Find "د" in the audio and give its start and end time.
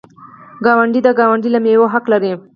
1.03-1.09